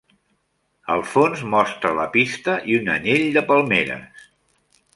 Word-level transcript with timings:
El 0.93 1.03
fons 1.09 1.43
mostra 1.55 1.91
la 1.99 2.07
pista 2.15 2.55
i 2.73 2.79
un 2.81 2.89
anyell 2.97 3.27
de 3.37 3.45
palmeres. 3.53 4.25